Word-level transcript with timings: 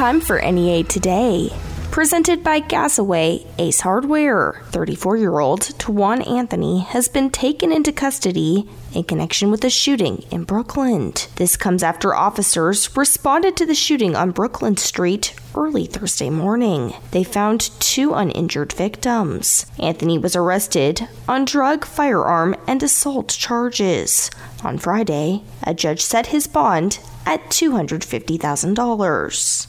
time 0.00 0.20
for 0.22 0.40
NEA 0.40 0.82
Today. 0.84 1.50
Presented 1.90 2.42
by 2.42 2.58
Gazaway 2.58 3.46
Ace 3.58 3.80
Hardware. 3.80 4.62
34 4.70 5.18
year 5.18 5.40
old 5.40 5.60
Tawan 5.60 6.26
Anthony 6.26 6.80
has 6.80 7.06
been 7.06 7.28
taken 7.28 7.70
into 7.70 7.92
custody 7.92 8.66
in 8.94 9.04
connection 9.04 9.50
with 9.50 9.62
a 9.62 9.68
shooting 9.68 10.24
in 10.30 10.46
Brookland. 10.46 11.28
This 11.34 11.54
comes 11.54 11.82
after 11.82 12.14
officers 12.14 12.96
responded 12.96 13.58
to 13.58 13.66
the 13.66 13.74
shooting 13.74 14.16
on 14.16 14.30
Brooklyn 14.30 14.78
Street 14.78 15.34
early 15.54 15.84
Thursday 15.84 16.30
morning. 16.30 16.94
They 17.10 17.22
found 17.22 17.68
two 17.78 18.14
uninjured 18.14 18.72
victims. 18.72 19.66
Anthony 19.78 20.16
was 20.16 20.34
arrested 20.34 21.06
on 21.28 21.44
drug, 21.44 21.84
firearm, 21.84 22.56
and 22.66 22.82
assault 22.82 23.28
charges. 23.28 24.30
On 24.64 24.78
Friday, 24.78 25.42
a 25.62 25.74
judge 25.74 26.00
set 26.00 26.28
his 26.28 26.46
bond 26.46 27.00
at 27.26 27.50
$250,000. 27.50 29.66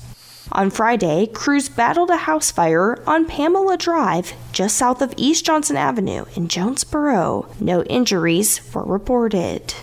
On 0.54 0.70
Friday, 0.70 1.28
crews 1.28 1.70
battled 1.70 2.10
a 2.10 2.18
house 2.18 2.52
fire 2.52 3.02
on 3.08 3.26
Pamela 3.26 3.78
Drive, 3.78 4.34
just 4.52 4.76
south 4.76 5.02
of 5.02 5.14
East 5.16 5.46
Johnson 5.46 5.78
Avenue 5.78 6.26
in 6.36 6.50
Jonesboro. 6.50 7.48
No 7.62 7.84
injuries 7.84 8.60
were 8.74 8.84
reported. 8.84 9.74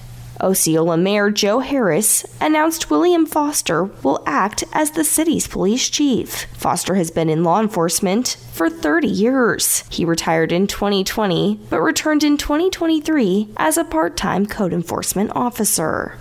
Osceola 0.42 0.98
Mayor 0.98 1.30
Joe 1.30 1.60
Harris 1.60 2.24
announced 2.38 2.90
William 2.90 3.24
Foster 3.24 3.84
will 3.84 4.22
act 4.26 4.62
as 4.74 4.90
the 4.90 5.04
city's 5.04 5.48
police 5.48 5.88
chief. 5.88 6.44
Foster 6.52 6.96
has 6.96 7.10
been 7.10 7.30
in 7.30 7.44
law 7.44 7.60
enforcement 7.60 8.36
for 8.52 8.68
30 8.68 9.08
years. 9.08 9.84
He 9.90 10.04
retired 10.04 10.52
in 10.52 10.66
2020 10.66 11.60
but 11.70 11.80
returned 11.80 12.22
in 12.22 12.36
2023 12.36 13.48
as 13.56 13.78
a 13.78 13.84
part 13.84 14.18
time 14.18 14.44
code 14.44 14.74
enforcement 14.74 15.32
officer. 15.34 16.18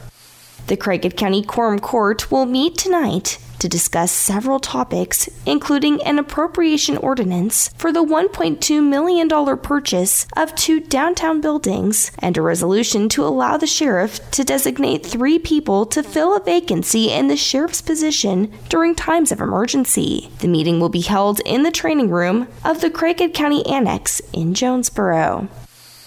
The 0.68 0.78
Craighead 0.78 1.18
County 1.18 1.44
Quorum 1.44 1.80
Court 1.80 2.32
will 2.32 2.46
meet 2.46 2.78
tonight 2.78 3.40
to 3.60 3.68
discuss 3.68 4.12
several 4.12 4.60
topics, 4.60 5.30
including 5.46 6.02
an 6.04 6.20
appropriation 6.20 6.98
ordinance 6.98 7.70
for 7.78 7.92
the 7.92 8.04
$1.2 8.04 8.84
million 8.84 9.58
purchase 9.58 10.28
of 10.36 10.54
two 10.56 10.80
downtown 10.80 11.42
buildings 11.42 12.12
and 12.20 12.38
a 12.38 12.42
resolution 12.42 13.10
to 13.10 13.24
allow 13.24 13.58
the 13.58 13.68
sheriff 13.68 14.20
to 14.32 14.44
designate 14.44 15.06
three 15.06 15.40
people 15.40 15.86
to 15.86 16.04
fill 16.04 16.36
a 16.36 16.44
vacancy 16.44 17.12
in 17.12 17.28
the 17.28 17.38
sheriff's 17.38 17.82
position 17.82 18.52
during 18.70 18.96
times 18.96 19.32
of 19.32 19.42
emergency. 19.42 20.30
The 20.40 20.48
meeting 20.48 20.80
will 20.80 20.90
be 20.90 21.02
held 21.02 21.40
in 21.42 21.64
the 21.64 21.72
training 21.72 22.10
room 22.10 22.48
of 22.64 22.82
the 22.82 22.90
Craighead 22.90 23.34
County 23.34 23.66
Annex 23.66 24.22
in 24.34 24.54
Jonesboro. 24.54 25.48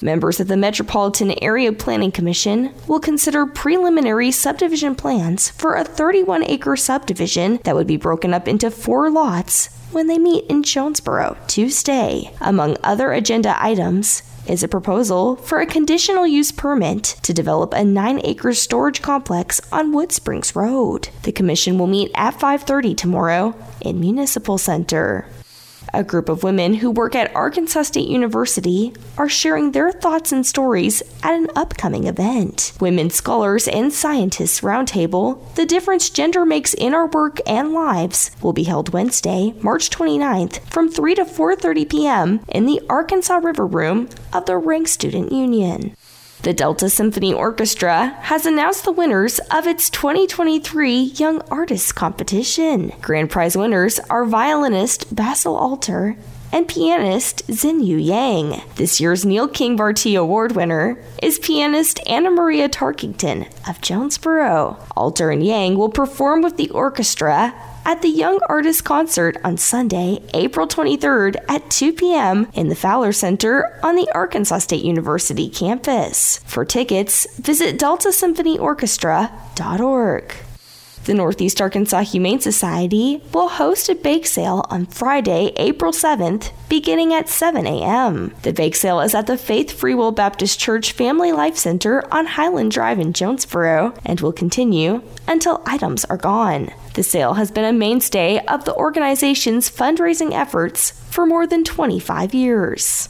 Members 0.03 0.41
of 0.41 0.49
the 0.49 0.57
Metropolitan 0.57 1.33
Area 1.43 1.73
Planning 1.75 2.11
Commission 2.11 2.73
will 2.87 3.01
consider 3.01 3.45
preliminary 3.45 4.31
subdivision 4.31 4.95
plans 4.95 5.51
for 5.51 5.75
a 5.75 5.85
31 5.85 6.43
acre 6.45 6.75
subdivision 6.75 7.61
that 7.65 7.75
would 7.75 7.87
be 7.87 7.99
broken 7.99 8.33
up 8.33 8.49
into 8.49 8.71
four 8.71 9.11
lots 9.11 9.69
when 9.93 10.07
they 10.07 10.17
meet 10.17 10.47
in 10.47 10.63
Jonesboro 10.63 11.37
Tuesday. 11.49 12.35
Among 12.41 12.79
other 12.83 13.13
agenda 13.13 13.63
items, 13.63 14.23
is 14.47 14.63
a 14.63 14.69
proposal 14.69 15.37
for 15.37 15.61
a 15.61 15.67
conditional 15.67 16.27
use 16.27 16.51
permit 16.51 17.05
to 17.23 17.35
develop 17.35 17.75
a 17.75 17.85
9 17.85 18.21
acre 18.25 18.55
storage 18.55 19.03
complex 19.03 19.61
on 19.71 19.93
Wood 19.93 20.13
Springs 20.13 20.57
Road. 20.57 21.11
The 21.25 21.33
commission 21.33 21.79
will 21.79 21.87
meet 21.87 22.11
at 22.15 22.41
5:30 22.41 22.95
tomorrow 22.97 23.55
in 23.83 24.01
Municipal 24.01 24.57
Center. 24.57 25.27
A 25.93 26.05
group 26.05 26.29
of 26.29 26.45
women 26.45 26.75
who 26.75 26.91
work 26.91 27.17
at 27.17 27.35
Arkansas 27.35 27.83
State 27.83 28.09
University 28.09 28.93
are 29.19 29.29
sharing 29.29 29.73
their 29.73 29.91
thoughts 29.91 30.31
and 30.31 30.47
stories 30.47 31.03
at 31.23 31.35
an 31.35 31.49
upcoming 31.57 32.07
event. 32.07 32.73
Women 32.81 33.11
Scholars 33.11 33.67
and 33.67 33.93
Scientists 33.93 34.61
Roundtable, 34.61 35.53
The 35.57 35.67
Difference 35.67 36.09
Gender 36.09 36.45
Makes 36.45 36.75
in 36.75 36.95
Our 36.95 37.09
Work 37.09 37.41
and 37.45 37.73
Lives, 37.73 38.31
will 38.41 38.53
be 38.53 38.65
held 38.65 38.93
Wednesday, 38.93 39.53
March 39.63 39.91
29th 39.91 40.61
from 40.71 40.89
3 40.89 41.17
to 41.17 41.25
4:30 41.25 41.89
p.m. 41.91 42.41
in 42.49 42.67
the 42.67 42.81
Arkansas 42.89 43.39
River 43.39 43.67
Room 43.67 44.09
of 44.33 44.47
the 44.47 44.53
Reng 44.53 44.87
Student 44.87 45.33
Union. 45.33 45.97
The 46.43 46.55
Delta 46.55 46.89
Symphony 46.89 47.35
Orchestra 47.35 48.17
has 48.23 48.47
announced 48.47 48.85
the 48.85 48.93
winners 48.93 49.41
of 49.51 49.67
its 49.67 49.91
2023 49.91 50.99
Young 50.99 51.43
Artists 51.51 51.93
Competition. 51.93 52.95
Grand 53.03 53.29
prize 53.29 53.59
winners 53.59 53.99
are 54.09 54.25
violinist 54.25 55.15
Basil 55.15 55.55
Alter 55.55 56.17
and 56.53 56.69
pianist 56.69 57.47
Xinyu 57.49 58.05
Yang. 58.05 58.63
This 58.77 59.01
year's 59.01 59.25
Neil 59.25 59.49
King 59.49 59.77
Barty 59.77 60.15
Award 60.15 60.53
winner 60.53 61.03
is 61.23 61.39
pianist 61.39 62.01
Anna 62.07 62.31
Maria 62.31 62.69
Tarkington 62.69 63.49
of 63.69 63.81
Jonesboro. 63.81 64.77
Alter 64.97 65.31
and 65.31 65.45
Yang 65.45 65.77
will 65.77 65.91
perform 65.91 66.43
with 66.43 66.57
the 66.57 66.71
orchestra 66.71 67.55
at 67.85 68.03
the 68.03 68.09
Young 68.09 68.41
Artist 68.49 68.85
Concert 68.85 69.37
on 69.43 69.57
Sunday, 69.57 70.23
April 70.35 70.67
23rd 70.67 71.37
at 71.49 71.71
2 71.71 71.93
p.m. 71.93 72.49
in 72.55 72.69
the 72.69 72.75
Fowler 72.75 73.13
Center 73.13 73.79
on 73.83 73.97
the 73.97 74.11
Arkansas 74.15 74.59
State 74.59 74.85
University 74.85 75.49
campus. 75.49 76.39
For 76.47 76.65
tickets, 76.65 77.27
visit 77.39 77.79
deltasymphonyorchestra.org. 77.79 80.35
The 81.05 81.15
Northeast 81.15 81.63
Arkansas 81.63 82.03
Humane 82.03 82.41
Society 82.41 83.23
will 83.33 83.49
host 83.49 83.89
a 83.89 83.95
bake 83.95 84.27
sale 84.27 84.67
on 84.69 84.87
Friday, 84.87 85.53
April 85.57 85.93
7th, 85.93 86.53
beginning 86.69 87.15
at 87.15 87.29
7 87.29 87.67
a.m. 87.67 88.35
The 88.43 88.53
bake 88.53 88.77
sale 88.77 89.01
is 89.01 89.15
at 89.15 89.27
the 89.27 89.37
Faith 89.37 89.73
Free 89.73 89.95
Will 89.95 90.13
Baptist 90.13 90.61
Church 90.61 90.93
Family 90.93 91.33
Life 91.33 91.57
Center 91.57 92.07
on 92.13 92.27
Highland 92.27 92.73
Drive 92.73 92.99
in 93.01 93.13
Jonesboro 93.13 93.95
and 94.05 94.21
will 94.21 94.33
continue 94.33 95.03
until 95.27 95.63
items 95.67 96.05
are 96.05 96.17
gone. 96.17 96.71
The 96.95 97.03
sale 97.03 97.35
has 97.35 97.51
been 97.51 97.65
a 97.65 97.73
mainstay 97.73 98.45
of 98.47 98.65
the 98.65 98.75
organization's 98.75 99.71
fundraising 99.71 100.33
efforts 100.33 100.91
for 101.11 101.27
more 101.27 101.47
than 101.47 101.65
25 101.65 102.35
years. 102.35 103.10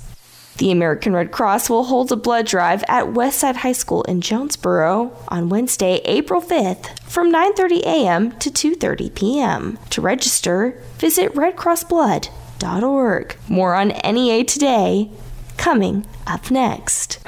The 0.60 0.71
American 0.71 1.12
Red 1.15 1.32
Cross 1.32 1.71
will 1.71 1.84
hold 1.84 2.12
a 2.12 2.16
blood 2.16 2.44
drive 2.44 2.84
at 2.87 3.06
Westside 3.06 3.56
High 3.56 3.72
School 3.72 4.03
in 4.03 4.21
Jonesboro 4.21 5.10
on 5.28 5.48
Wednesday, 5.48 6.03
April 6.04 6.43
5th 6.43 7.00
from 7.00 7.32
9:30 7.32 7.81
a.m. 7.81 8.32
to 8.32 8.50
2:30 8.50 9.15
p.m. 9.15 9.78
To 9.88 10.03
register, 10.03 10.78
visit 10.99 11.34
redcrossblood.org. 11.34 13.37
More 13.49 13.75
on 13.75 13.88
NEA 13.88 14.44
today 14.44 15.10
coming 15.56 16.04
up 16.26 16.50
next. 16.50 17.20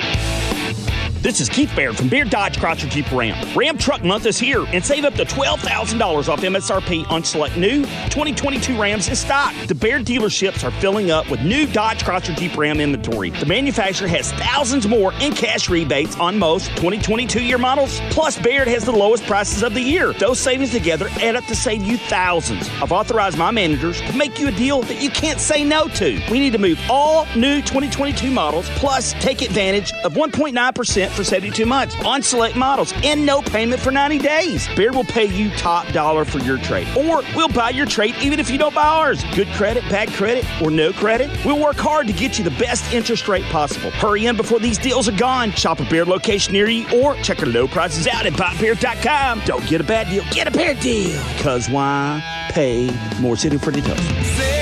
This 1.23 1.41
is 1.41 1.49
Keith 1.49 1.71
Baird 1.77 1.97
from 1.97 2.09
Baird 2.09 2.31
Dodge 2.31 2.57
Chrysler 2.57 2.91
Jeep 2.91 3.09
Ram. 3.13 3.37
Ram 3.57 3.79
Truck 3.79 4.03
Month 4.03 4.27
is 4.27 4.41
here 4.41 4.65
and 4.67 4.85
save 4.85 5.05
up 5.05 5.15
to 5.15 5.25
$12,000 5.25 6.29
off 6.29 6.41
MSRP 6.41 7.09
on 7.09 7.23
select 7.23 7.57
new 7.57 7.83
2022 8.11 8.77
Rams 8.77 9.07
in 9.07 9.15
stock. 9.15 9.55
The 9.69 9.75
Baird 9.77 10.05
dealerships 10.05 10.65
are 10.65 10.73
filling 10.81 11.13
up 11.13 11.31
with 11.31 11.41
new 11.43 11.69
Dodge 11.69 12.03
Chrysler 12.03 12.37
Jeep 12.37 12.57
Ram 12.57 12.81
inventory. 12.81 13.31
The 13.31 13.47
manufacturer 13.47 14.09
has 14.09 14.33
thousands 14.33 14.89
more 14.89 15.13
in 15.21 15.33
cash 15.33 15.71
rebates 15.71 16.19
on 16.19 16.41
most 16.41 16.71
2022 16.71 17.41
year 17.41 17.57
models. 17.57 18.01
Plus, 18.11 18.37
Baird 18.41 18.67
has 18.67 18.85
the 18.85 18.91
lowest 18.91 19.25
prices 19.25 19.63
of 19.63 19.75
the 19.75 19.81
year. 19.81 20.13
Those 20.15 20.41
savings 20.41 20.73
together 20.73 21.07
add 21.21 21.37
up 21.37 21.45
to 21.45 21.55
save 21.55 21.85
you 21.85 21.99
thousands. 21.99 22.69
I've 22.83 22.91
authorized 22.91 23.39
my 23.39 23.53
managers 23.53 24.01
to 24.01 24.13
make 24.17 24.41
you 24.41 24.49
a 24.49 24.53
deal 24.53 24.83
that 24.83 25.01
you 25.01 25.11
can't 25.11 25.39
say 25.39 25.63
no 25.63 25.87
to. 25.87 26.21
We 26.33 26.41
need 26.41 26.53
to 26.55 26.59
move 26.59 26.81
all 26.91 27.29
new 27.37 27.61
2022 27.61 28.29
models 28.29 28.69
plus 28.71 29.13
take 29.23 29.41
advantage 29.41 29.93
of 30.03 30.15
1.9% 30.15 31.12
for 31.13 31.25
72 31.25 31.65
months 31.67 31.97
on 32.05 32.23
select 32.23 32.57
models 32.57 32.93
and 33.05 33.25
no 33.25 33.43
payment 33.43 33.81
for 33.81 33.91
90 33.91 34.19
days. 34.19 34.69
Beard 34.75 34.95
will 34.95 35.05
pay 35.05 35.27
you 35.27 35.51
top 35.57 35.87
dollar 35.93 36.25
for 36.25 36.39
your 36.41 36.59
trade, 36.59 36.89
or 36.97 37.23
we'll 37.35 37.49
buy 37.49 37.71
your 37.71 37.87
trade 37.87 38.15
even 38.23 38.41
if 38.41 38.51
you 38.51 38.59
don't 38.59 38.75
buy 38.75 38.87
ours. 38.87 39.23
Good 39.35 39.49
credit, 39.49 39.83
bad 39.89 40.09
credit, 40.11 40.45
or 40.61 40.71
no 40.71 40.93
credit. 40.93 41.31
We'll 41.45 41.61
work 41.61 41.77
hard 41.77 42.07
to 42.07 42.13
get 42.13 42.39
you 42.39 42.45
the 42.45 42.51
best 42.53 42.93
interest 42.93 43.29
rate 43.29 43.45
possible. 43.45 43.91
Hurry 43.91 44.27
in 44.27 44.37
before 44.37 44.59
these 44.59 44.79
deals 44.79 45.09
are 45.09 45.17
gone. 45.17 45.53
Shop 45.53 45.81
a 45.81 45.85
Beard 45.85 46.09
location 46.09 46.53
near 46.53 46.69
you 46.69 46.87
or 47.03 47.15
check 47.17 47.41
our 47.41 47.49
low 47.49 47.67
prices 47.69 48.07
out 48.07 48.27
at 48.27 48.33
buybeard.com. 48.35 49.43
Don't 49.45 49.67
get 49.67 49.81
a 49.81 49.85
bad 49.85 50.09
deal, 50.09 50.25
get 50.31 50.49
a 50.49 50.51
Beard 50.51 50.81
deal. 50.81 51.23
Because 51.35 51.69
why 51.69 52.23
pay 52.51 52.91
more 53.21 53.37
sitting 53.37 53.59
for 53.59 53.71
the 53.71 54.62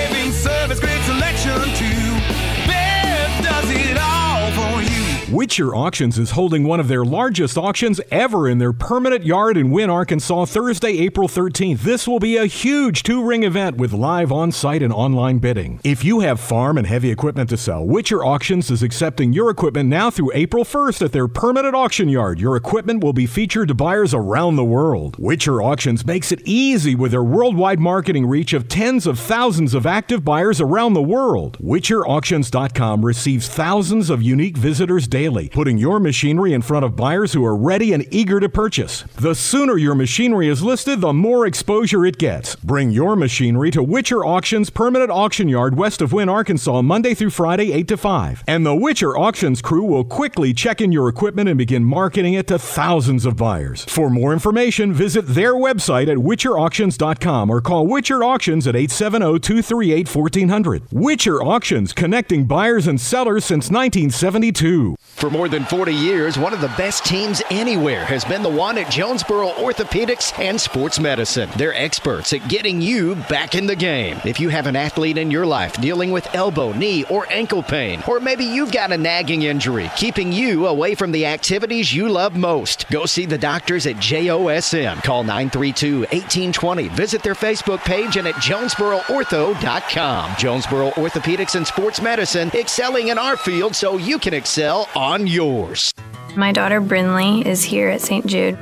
Witcher 5.31 5.77
Auctions 5.77 6.19
is 6.19 6.33
holding 6.33 6.65
one 6.65 6.81
of 6.81 6.89
their 6.89 7.05
largest 7.05 7.57
auctions 7.57 8.01
ever 8.11 8.49
in 8.49 8.59
their 8.59 8.73
permanent 8.73 9.25
yard 9.25 9.57
in 9.57 9.71
Wynne, 9.71 9.89
Arkansas, 9.89 10.47
Thursday, 10.47 10.99
April 10.99 11.29
13th. 11.29 11.83
This 11.83 12.09
will 12.09 12.19
be 12.19 12.37
a 12.37 12.47
huge 12.47 13.05
two 13.05 13.23
ring 13.23 13.45
event 13.45 13.77
with 13.77 13.93
live 13.93 14.33
on 14.33 14.51
site 14.51 14.83
and 14.83 14.93
online 14.93 15.39
bidding. 15.39 15.79
If 15.85 16.05
you 16.05 16.19
have 16.19 16.41
farm 16.41 16.77
and 16.77 16.85
heavy 16.85 17.13
equipment 17.13 17.49
to 17.51 17.57
sell, 17.57 17.87
Witcher 17.87 18.25
Auctions 18.25 18.73
is 18.73 18.83
accepting 18.83 19.33
your 19.33 19.51
equipment 19.51 19.89
now 19.89 20.11
through 20.11 20.33
April 20.35 20.65
1st 20.65 21.01
at 21.05 21.13
their 21.13 21.29
permanent 21.29 21.77
auction 21.77 22.09
yard. 22.09 22.41
Your 22.41 22.57
equipment 22.57 23.05
will 23.05 23.13
be 23.13 23.27
featured 23.27 23.69
to 23.69 23.75
buyers 23.75 24.13
around 24.13 24.57
the 24.57 24.65
world. 24.65 25.17
Witcher 25.17 25.63
Auctions 25.63 26.05
makes 26.05 26.33
it 26.33 26.43
easy 26.45 26.97
with 26.97 27.13
their 27.13 27.23
worldwide 27.23 27.79
marketing 27.79 28.27
reach 28.27 28.53
of 28.53 28.67
tens 28.67 29.07
of 29.07 29.17
thousands 29.17 29.75
of 29.75 29.87
active 29.87 30.25
buyers 30.25 30.61
around 30.61 30.95
the 30.95 31.01
world. 31.01 31.57
WitcherAuctions.com 31.61 33.05
receives 33.05 33.47
thousands 33.47 34.11
of 34.11 34.23
unique 34.23 34.57
visitors 34.57 35.07
daily 35.07 35.20
daily, 35.21 35.51
putting 35.51 35.77
your 35.77 36.01
machinery 36.01 36.55
in 36.55 36.63
front 36.63 36.83
of 36.83 36.97
buyers 36.97 37.35
who 37.35 37.45
are 37.45 37.55
ready 37.55 37.93
and 37.93 38.07
eager 38.11 38.41
to 38.41 38.49
purchase. 38.49 39.03
The 39.17 39.35
sooner 39.35 39.77
your 39.77 39.95
machinery 39.95 40.49
is 40.49 40.63
listed, 40.63 41.03
the 41.03 41.13
more 41.13 41.47
exposure 41.47 42.07
it 42.07 42.17
gets. 42.17 42.57
Bring 42.57 42.91
your 42.91 43.17
machinery 43.17 43.71
to 43.73 43.83
Witcher 43.83 44.25
Auctions 44.25 44.71
Permanent 44.71 45.11
Auction 45.11 45.47
Yard 45.51 45.77
west 45.77 46.01
of 46.01 46.15
Wynne, 46.15 46.31
Arkansas, 46.31 46.81
Monday 46.81 47.13
through 47.13 47.29
Friday, 47.31 47.71
8 47.71 47.89
to 47.89 47.97
5. 47.99 48.45
And 48.47 48.65
the 48.65 48.75
Witcher 48.75 49.15
Auctions 49.15 49.61
crew 49.61 49.83
will 49.83 50.05
quickly 50.05 50.55
check 50.55 50.81
in 50.81 50.91
your 50.91 51.07
equipment 51.07 51.51
and 51.51 51.59
begin 51.59 51.85
marketing 51.85 52.33
it 52.33 52.47
to 52.47 52.59
thousands 52.59 53.27
of 53.27 53.37
buyers. 53.37 53.85
For 53.85 54.09
more 54.09 54.33
information, 54.33 54.95
visit 54.95 55.27
their 55.27 55.53
website 55.53 56.09
at 56.09 56.17
witcherauctions.com 56.17 57.51
or 57.51 57.61
call 57.61 57.87
Witcher 57.87 58.25
Auctions 58.25 58.67
at 58.67 58.75
870 58.75 59.39
238 59.41 60.15
1400. 60.15 60.83
Witcher 60.91 61.43
Auctions, 61.43 61.93
connecting 61.93 62.47
buyers 62.47 62.87
and 62.87 62.99
sellers 62.99 63.45
since 63.45 63.71
1972. 63.71 64.97
For 65.17 65.29
more 65.29 65.49
than 65.51 65.65
40 65.67 65.93
years, 65.93 66.39
one 66.39 66.55
of 66.55 66.63
the 66.63 66.69
best 66.79 67.05
teams 67.05 67.43
anywhere 67.51 68.07
has 68.07 68.25
been 68.25 68.43
the 68.43 68.49
one 68.49 68.79
at 68.79 68.91
Jonesboro 68.91 69.51
Orthopedics 69.51 70.33
and 70.39 70.59
Sports 70.59 70.99
Medicine. 70.99 71.51
They're 71.59 71.75
experts 71.75 72.33
at 72.33 72.49
getting 72.49 72.81
you 72.81 73.17
back 73.29 73.55
in 73.55 73.67
the 73.67 73.77
game. 73.77 74.19
If 74.25 74.41
you 74.41 74.49
have 74.49 74.67
an 74.67 74.77
athlete 74.77 75.19
in 75.19 75.31
your 75.31 75.45
life 75.45 75.79
dealing 75.79 76.11
with 76.11 76.35
elbow, 76.35 76.73
knee, 76.73 77.05
or 77.11 77.31
ankle 77.31 77.63
pain, 77.63 78.03
or 78.09 78.19
maybe 78.19 78.45
you've 78.45 78.73
got 78.73 78.93
a 78.93 78.97
nagging 78.97 79.43
injury 79.43 79.91
keeping 79.95 80.33
you 80.33 80.67
away 80.67 80.95
from 80.95 81.13
the 81.13 81.27
activities 81.27 81.93
you 81.93 82.09
love 82.09 82.35
most, 82.35 82.89
go 82.89 83.05
see 83.05 83.27
the 83.27 83.37
doctors 83.37 83.87
at 83.87 83.97
JOSM. 83.97 85.03
Call 85.05 85.23
932 85.23 85.99
1820. 85.99 86.89
Visit 86.89 87.23
their 87.23 87.35
Facebook 87.35 87.81
page 87.81 88.17
and 88.17 88.27
at 88.27 88.37
JonesboroOrtho.com. 88.37 90.35
Jonesboro 90.39 90.93
Orthopedics 90.93 91.57
and 91.57 91.67
Sports 91.67 92.01
Medicine, 92.01 92.51
excelling 92.55 93.09
in 93.09 93.19
our 93.19 93.37
field 93.37 93.77
so 93.77 93.99
you 93.99 94.19
can 94.19 94.33
excel 94.33 94.89
on 95.01 95.27
yours. 95.27 95.95
My 96.37 96.53
daughter 96.53 96.79
Brinley 96.79 97.47
is 97.47 97.65
here 97.65 97.89
at 97.89 98.03
St. 98.03 98.27
Jude. 98.27 98.59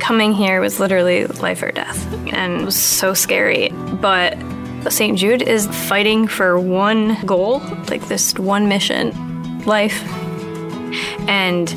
Coming 0.00 0.32
here 0.32 0.58
was 0.58 0.80
literally 0.80 1.26
life 1.26 1.62
or 1.62 1.70
death, 1.70 2.10
and 2.32 2.62
it 2.62 2.64
was 2.64 2.76
so 2.76 3.12
scary. 3.12 3.68
But 4.00 4.38
St. 4.88 5.18
Jude 5.18 5.42
is 5.42 5.66
fighting 5.66 6.28
for 6.28 6.58
one 6.58 7.22
goal, 7.26 7.58
like 7.90 8.08
this 8.08 8.34
one 8.38 8.68
mission 8.68 9.64
life. 9.66 10.02
And 11.28 11.68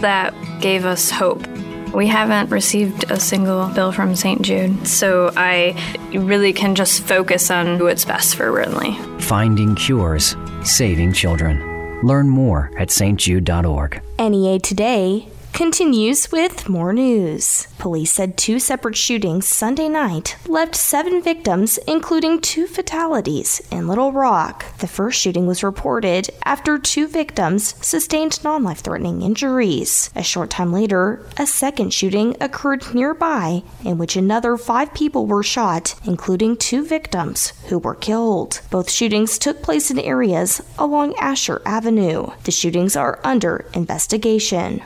that 0.00 0.32
gave 0.60 0.84
us 0.84 1.10
hope. 1.10 1.44
We 1.92 2.06
haven't 2.06 2.50
received 2.50 3.10
a 3.10 3.18
single 3.18 3.66
bill 3.70 3.90
from 3.90 4.14
St. 4.14 4.40
Jude, 4.40 4.86
so 4.86 5.32
I 5.36 5.74
really 6.12 6.52
can 6.52 6.76
just 6.76 7.02
focus 7.02 7.50
on 7.50 7.80
what's 7.80 8.04
best 8.04 8.36
for 8.36 8.52
Brinley. 8.52 9.20
Finding 9.20 9.74
cures, 9.74 10.36
saving 10.62 11.12
children. 11.12 11.73
Learn 12.04 12.28
more 12.28 12.70
at 12.76 12.88
stjude.org. 12.90 14.02
NEA 14.18 14.58
Today 14.58 15.26
continues 15.54 16.32
with 16.32 16.68
more 16.68 16.92
news. 16.92 17.68
Police 17.78 18.10
said 18.10 18.36
two 18.36 18.58
separate 18.58 18.96
shootings 18.96 19.46
Sunday 19.46 19.88
night 19.88 20.36
left 20.48 20.74
seven 20.74 21.22
victims, 21.22 21.78
including 21.86 22.40
two 22.40 22.66
fatalities 22.66 23.62
in 23.70 23.86
Little 23.86 24.10
Rock. 24.10 24.64
The 24.78 24.88
first 24.88 25.20
shooting 25.20 25.46
was 25.46 25.62
reported 25.62 26.28
after 26.44 26.76
two 26.76 27.06
victims 27.06 27.76
sustained 27.86 28.42
non 28.42 28.64
life 28.64 28.80
threatening 28.80 29.22
injuries. 29.22 30.10
A 30.16 30.24
short 30.24 30.50
time 30.50 30.72
later, 30.72 31.24
a 31.38 31.46
second 31.46 31.94
shooting 31.94 32.36
occurred 32.40 32.92
nearby 32.92 33.62
in 33.84 33.96
which 33.96 34.16
another 34.16 34.56
five 34.56 34.92
people 34.92 35.26
were 35.26 35.44
shot, 35.44 35.94
including 36.04 36.56
two 36.56 36.84
victims 36.84 37.52
who 37.68 37.78
were 37.78 37.94
killed. 37.94 38.60
Both 38.72 38.90
shootings 38.90 39.38
took 39.38 39.62
place 39.62 39.88
in 39.92 40.00
areas 40.00 40.60
along 40.78 41.14
Asher 41.20 41.62
Avenue. 41.64 42.26
The 42.42 42.50
shootings 42.50 42.96
are 42.96 43.20
under 43.22 43.66
investigation. 43.72 44.82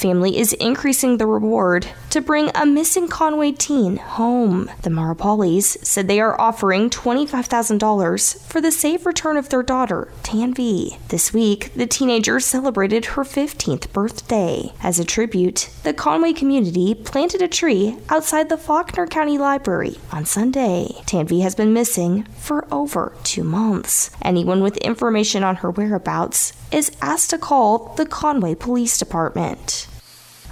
Family 0.00 0.38
is 0.38 0.54
increasing 0.54 1.18
the 1.18 1.26
reward 1.26 1.86
to 2.08 2.22
bring 2.22 2.50
a 2.54 2.64
missing 2.64 3.06
Conway 3.06 3.52
teen 3.52 3.98
home. 3.98 4.70
The 4.80 4.88
Marupallys 4.88 5.76
said 5.84 6.08
they 6.08 6.22
are 6.22 6.40
offering 6.40 6.88
$25,000 6.88 8.42
for 8.50 8.62
the 8.62 8.72
safe 8.72 9.04
return 9.04 9.36
of 9.36 9.50
their 9.50 9.62
daughter, 9.62 10.10
Tanvi. 10.22 10.96
This 11.08 11.34
week, 11.34 11.74
the 11.74 11.86
teenager 11.86 12.40
celebrated 12.40 13.04
her 13.04 13.24
15th 13.24 13.92
birthday. 13.92 14.72
As 14.82 14.98
a 14.98 15.04
tribute, 15.04 15.68
the 15.82 15.92
Conway 15.92 16.32
community 16.32 16.94
planted 16.94 17.42
a 17.42 17.48
tree 17.48 17.98
outside 18.08 18.48
the 18.48 18.56
Faulkner 18.56 19.06
County 19.06 19.36
Library 19.36 19.98
on 20.10 20.24
Sunday. 20.24 20.94
Tanvi 21.04 21.42
has 21.42 21.54
been 21.54 21.74
missing 21.74 22.22
for 22.38 22.66
over 22.72 23.12
two 23.22 23.44
months. 23.44 24.10
Anyone 24.22 24.62
with 24.62 24.78
information 24.78 25.44
on 25.44 25.56
her 25.56 25.70
whereabouts 25.70 26.54
is 26.72 26.90
asked 27.02 27.28
to 27.28 27.38
call 27.38 27.92
the 27.96 28.06
Conway 28.06 28.54
Police 28.54 28.96
Department. 28.96 29.88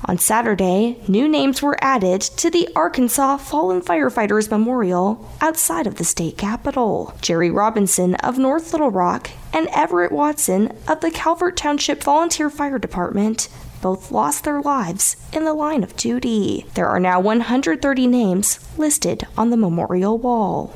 On 0.05 0.17
Saturday, 0.17 0.97
new 1.09 1.29
names 1.29 1.61
were 1.61 1.77
added 1.83 2.21
to 2.23 2.51
the 2.51 2.69
Arkansas 2.75 3.39
Fallen 3.39 3.83
Firefighters 3.83 4.51
Memorial 4.51 5.29
outside 5.41 5.87
of 5.87 5.97
the 5.97 6.05
state 6.05 6.39
capitol. 6.39 7.15
Jerry 7.21 7.51
Robinson 7.51 8.15
of 8.17 8.39
North 8.39 8.73
Little 8.73 8.91
Rock 8.91 9.31
and 9.53 9.69
Everett 9.69 10.13
Watson 10.13 10.73
of 10.87 11.01
the 11.01 11.11
Calvert 11.11 11.57
Township 11.57 12.03
Volunteer 12.03 12.49
Fire 12.49 12.79
Department 12.79 13.49
both 13.83 14.11
lost 14.11 14.45
their 14.45 14.61
lives 14.61 15.17
in 15.33 15.45
the 15.45 15.55
line 15.55 15.83
of 15.83 15.97
duty. 15.97 16.67
There 16.75 16.89
are 16.89 17.01
now 17.01 17.21
130 17.21 18.07
names 18.07 18.59
listed 18.79 19.27
on 19.37 19.51
the 19.51 19.57
memorial 19.57 20.19
wall. 20.19 20.75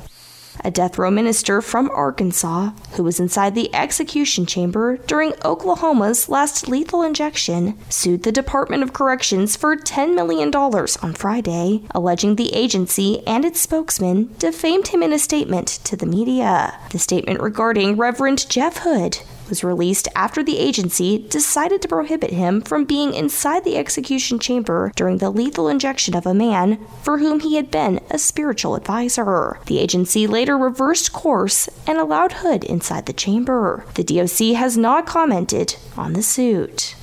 A 0.61 0.71
death 0.71 0.99
row 0.99 1.11
minister 1.11 1.61
from 1.63 1.91
Arkansas, 1.91 2.71
who 2.93 3.03
was 3.03 3.19
inside 3.19 3.55
the 3.55 3.75
execution 3.75 4.47
chamber 4.47 4.97
during 4.97 5.33
Oklahoma's 5.45 6.29
last 6.29 6.69
lethal 6.69 7.03
injection, 7.03 7.79
sued 7.89 8.23
the 8.23 8.33
Department 8.33 8.83
of 8.83 8.93
Corrections 8.93 9.57
for 9.57 9.77
$10 9.77 10.15
million 10.15 10.55
on 10.55 11.15
Friday, 11.15 11.83
alleging 11.93 12.37
the 12.37 12.55
agency 12.55 13.27
and 13.27 13.45
its 13.45 13.61
spokesman 13.61 14.35
defamed 14.39 14.89
him 14.89 15.03
in 15.03 15.13
a 15.13 15.19
statement 15.19 15.69
to 15.85 15.97
the 15.97 16.07
media. 16.07 16.79
The 16.91 16.99
statement 16.99 17.41
regarding 17.41 17.97
Reverend 17.97 18.49
Jeff 18.49 18.79
Hood 18.79 19.19
was 19.49 19.65
released 19.65 20.09
after 20.15 20.43
the 20.43 20.59
agency 20.59 21.19
decided 21.29 21.83
to 21.83 21.89
prohibit 21.89 22.31
him 22.31 22.61
from 22.61 22.85
being 22.85 23.15
inside 23.15 23.65
the 23.65 23.77
execution 23.77 24.39
chamber 24.39 24.93
during 24.97 25.19
the 25.19 25.31
lethal 25.31 25.69
injection 25.69 26.17
of 26.17 26.27
a 26.27 26.35
man 26.35 26.79
for 27.03 27.19
whom 27.19 27.41
he 27.41 27.57
had 27.57 27.71
been 27.71 28.01
a 28.11 28.19
spiritual 28.19 28.75
advisor. 28.75 29.59
The 29.67 29.79
agency 29.79 30.27
later 30.27 30.57
reversed 30.57 31.13
course 31.13 31.69
and 31.87 31.99
allowed 31.99 32.33
Hood 32.33 32.65
inside 32.65 33.07
the 33.07 33.13
chamber. 33.13 33.85
The 33.95 34.05
DOC 34.05 34.57
has 34.57 34.77
not 34.77 35.07
commented 35.07 35.77
on 35.97 36.13
the 36.13 36.23
suit. 36.23 36.95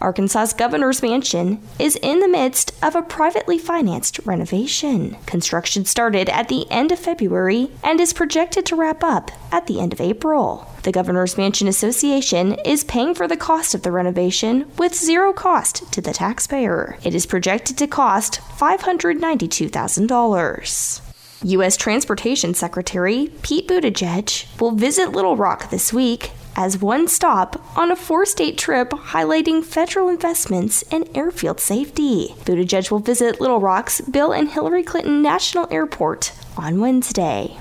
Arkansas's 0.00 0.52
governor's 0.52 1.02
mansion 1.02 1.60
is 1.78 1.96
in 2.02 2.20
the 2.20 2.28
midst 2.28 2.72
of 2.82 2.94
a 2.94 3.02
privately 3.02 3.58
financed 3.58 4.20
renovation. 4.24 5.16
Construction 5.26 5.84
started 5.84 6.28
at 6.28 6.48
the 6.48 6.70
end 6.70 6.92
of 6.92 6.98
February 6.98 7.70
and 7.82 8.00
is 8.00 8.12
projected 8.12 8.66
to 8.66 8.76
wrap 8.76 9.02
up 9.02 9.30
at 9.52 9.66
the 9.66 9.80
end 9.80 9.92
of 9.92 10.00
April. 10.00 10.70
The 10.82 10.92
Governor's 10.92 11.36
Mansion 11.36 11.66
Association 11.66 12.54
is 12.64 12.84
paying 12.84 13.14
for 13.14 13.26
the 13.26 13.36
cost 13.36 13.74
of 13.74 13.82
the 13.82 13.90
renovation 13.90 14.70
with 14.78 14.94
zero 14.94 15.32
cost 15.32 15.92
to 15.92 16.00
the 16.00 16.12
taxpayer. 16.12 16.98
It 17.02 17.14
is 17.14 17.26
projected 17.26 17.76
to 17.78 17.86
cost 17.86 18.40
$592,000. 18.58 21.00
U.S. 21.42 21.76
Transportation 21.76 22.54
Secretary 22.54 23.30
Pete 23.42 23.68
Buttigieg 23.68 24.60
will 24.60 24.72
visit 24.72 25.12
Little 25.12 25.36
Rock 25.36 25.70
this 25.70 25.92
week 25.92 26.30
as 26.56 26.78
one 26.78 27.06
stop 27.06 27.62
on 27.76 27.92
a 27.92 27.96
four 27.96 28.26
state 28.26 28.58
trip 28.58 28.90
highlighting 28.90 29.62
federal 29.62 30.08
investments 30.08 30.82
in 30.90 31.08
airfield 31.14 31.60
safety. 31.60 32.34
Buttigieg 32.44 32.90
will 32.90 32.98
visit 32.98 33.40
Little 33.40 33.60
Rock's 33.60 34.00
Bill 34.00 34.32
and 34.32 34.48
Hillary 34.48 34.82
Clinton 34.82 35.22
National 35.22 35.68
Airport 35.70 36.32
on 36.56 36.80
Wednesday. 36.80 37.56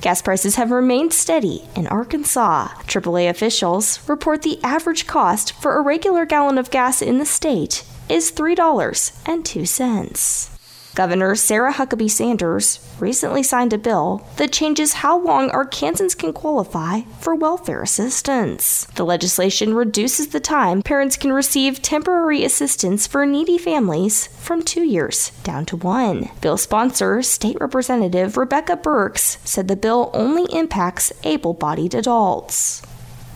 Gas 0.00 0.22
prices 0.22 0.56
have 0.56 0.70
remained 0.70 1.12
steady 1.12 1.64
in 1.76 1.86
Arkansas. 1.86 2.68
AAA 2.86 3.28
officials 3.28 4.00
report 4.08 4.40
the 4.42 4.58
average 4.64 5.06
cost 5.06 5.52
for 5.52 5.76
a 5.76 5.82
regular 5.82 6.24
gallon 6.24 6.56
of 6.56 6.70
gas 6.70 7.02
in 7.02 7.18
the 7.18 7.26
state 7.26 7.84
is 8.08 8.32
$3.02. 8.32 10.59
Governor 11.00 11.34
Sarah 11.34 11.72
Huckabee 11.72 12.10
Sanders 12.10 12.78
recently 13.00 13.42
signed 13.42 13.72
a 13.72 13.78
bill 13.78 14.22
that 14.36 14.52
changes 14.52 15.00
how 15.00 15.18
long 15.18 15.48
Arkansans 15.48 16.14
can 16.14 16.34
qualify 16.34 17.00
for 17.20 17.34
welfare 17.34 17.82
assistance. 17.82 18.84
The 18.96 19.06
legislation 19.06 19.72
reduces 19.72 20.28
the 20.28 20.40
time 20.40 20.82
parents 20.82 21.16
can 21.16 21.32
receive 21.32 21.80
temporary 21.80 22.44
assistance 22.44 23.06
for 23.06 23.24
needy 23.24 23.56
families 23.56 24.26
from 24.26 24.62
two 24.62 24.82
years 24.84 25.30
down 25.42 25.64
to 25.72 25.76
one. 25.78 26.28
Bill 26.42 26.58
sponsor, 26.58 27.22
State 27.22 27.56
Representative 27.58 28.36
Rebecca 28.36 28.76
Burkes, 28.76 29.38
said 29.42 29.68
the 29.68 29.76
bill 29.76 30.10
only 30.12 30.54
impacts 30.54 31.14
able 31.24 31.54
bodied 31.54 31.94
adults. 31.94 32.82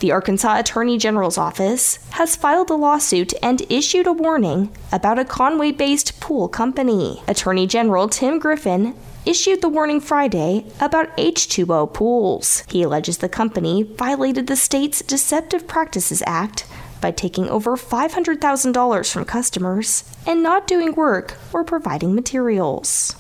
The 0.05 0.13
Arkansas 0.13 0.59
Attorney 0.59 0.99
General's 0.99 1.39
office 1.39 1.99
has 2.11 2.37
filed 2.37 2.69
a 2.69 2.75
lawsuit 2.75 3.33
and 3.43 3.63
issued 3.71 4.07
a 4.07 4.13
warning 4.13 4.71
about 4.93 5.19
a 5.19 5.25
Conway 5.25 5.73
based 5.73 6.21
pool 6.21 6.47
company. 6.47 7.23
Attorney 7.27 7.67
General 7.67 8.11
Tim 8.11 8.39
Griffin 8.39 8.95
issued 9.25 9.63
the 9.63 9.71
warning 9.71 10.03
Friday 10.03 10.67
about 10.79 11.17
H2O 11.17 11.95
pools. 11.95 12.65
He 12.69 12.83
alleges 12.83 13.17
the 13.17 13.31
company 13.31 13.83
violated 13.83 14.47
the 14.47 14.57
state's 14.57 15.01
Deceptive 15.01 15.67
Practices 15.67 16.23
Act 16.27 16.67
by 17.01 17.11
taking 17.11 17.49
over 17.49 17.75
$500,000 17.75 19.11
from 19.11 19.25
customers 19.25 20.05
and 20.27 20.43
not 20.43 20.67
doing 20.67 20.95
work 20.95 21.39
or 21.51 21.65
providing 21.65 22.15
materials. 22.15 23.17